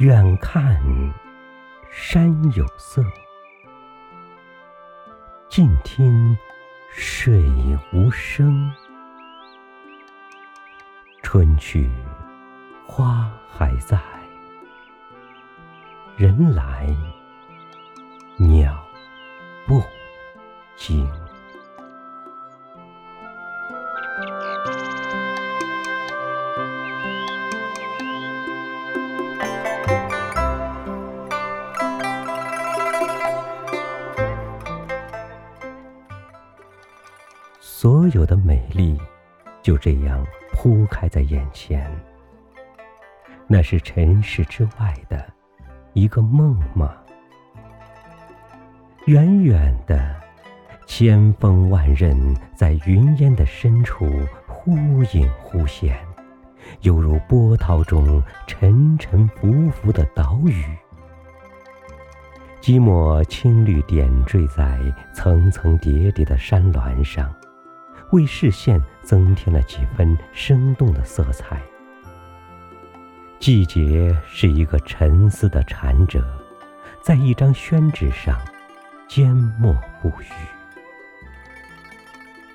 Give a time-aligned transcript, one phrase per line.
[0.00, 0.80] 远看
[1.90, 3.04] 山有色，
[5.46, 6.34] 近听
[6.90, 7.46] 水
[7.92, 8.72] 无声。
[11.22, 11.90] 春去
[12.86, 14.00] 花还在，
[16.16, 16.86] 人来
[37.82, 39.00] 所有的美丽
[39.62, 41.90] 就这样铺开在眼前，
[43.46, 45.26] 那是尘世之外的
[45.94, 46.94] 一个梦吗？
[49.06, 50.14] 远远的，
[50.84, 54.04] 千峰万仞在云烟的深处
[54.46, 54.76] 忽
[55.14, 55.98] 隐忽现，
[56.82, 60.62] 犹如波涛中沉沉浮浮的岛屿。
[62.60, 64.78] 几抹青绿点缀在
[65.14, 67.34] 层层叠叠的山峦上。
[68.12, 71.60] 为视线增添了几分生动的色彩。
[73.38, 76.22] 季节是一个沉思的禅者，
[77.02, 78.38] 在一张宣纸上
[79.08, 80.26] 缄默不语。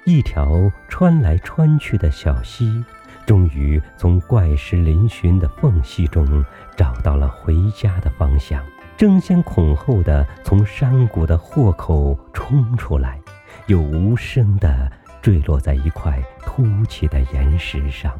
[0.04, 2.86] 一条穿来穿去的小溪，
[3.26, 6.46] 终于从怪石嶙峋的缝隙中
[6.76, 8.64] 找到了回家的方向，
[8.96, 13.20] 争先恐后的从山谷的豁口冲出来，
[13.66, 14.92] 又无声的。
[15.26, 18.14] 坠落在一块凸起的岩石上，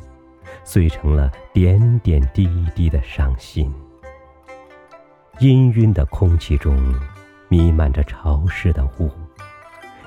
[0.64, 3.72] 碎成了点点滴滴的伤心。
[5.38, 6.76] 氤氲的空气中
[7.48, 9.12] 弥漫着潮湿的雾，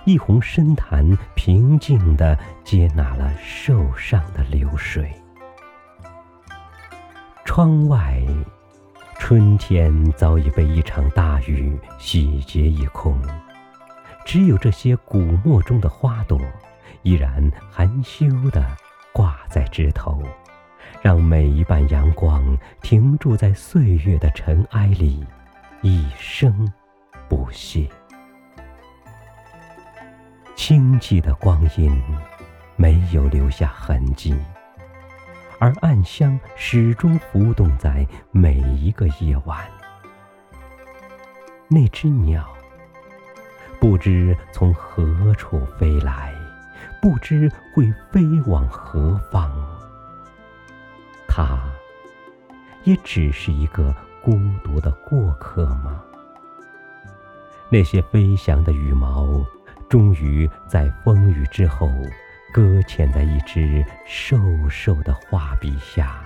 [0.06, 5.08] 一泓深潭平静地接纳了受伤的流水。
[7.44, 8.20] 窗外，
[9.20, 13.16] 春天早已被一场大雨洗劫一空，
[14.24, 16.40] 只有这些古墨中的花朵。
[17.02, 18.64] 依然含羞地
[19.12, 20.22] 挂在枝头，
[21.00, 25.24] 让每一瓣阳光停驻在岁月的尘埃里，
[25.82, 26.70] 一生
[27.28, 27.88] 不谢。
[30.54, 32.02] 清寂的光阴
[32.76, 34.36] 没有留下痕迹，
[35.58, 39.64] 而暗香始终浮动在每一个夜晚。
[41.68, 42.48] 那只鸟，
[43.80, 46.37] 不知从何处飞来。
[47.08, 49.50] 不知会飞往何方，
[51.26, 51.58] 它
[52.84, 56.04] 也只是一个孤独的过客吗？
[57.70, 59.42] 那些飞翔的羽毛，
[59.88, 61.90] 终于在风雨之后，
[62.52, 64.36] 搁浅在一只瘦
[64.68, 66.20] 瘦的画笔下，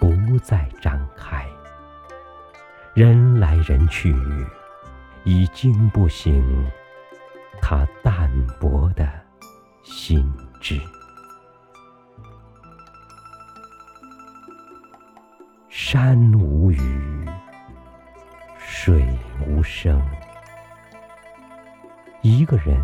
[0.00, 1.46] 不再展开。
[2.94, 4.16] 人来人去，
[5.24, 6.66] 已经不醒
[7.60, 9.21] 它淡薄的。
[9.82, 10.80] 心知，
[15.68, 17.28] 山无语，
[18.58, 19.06] 水
[19.46, 20.00] 无声。
[22.22, 22.80] 一个人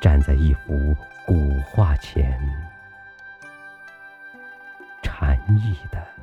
[0.00, 0.72] 站在一幅
[1.26, 1.34] 古
[1.66, 2.40] 画前，
[5.02, 6.21] 禅意的。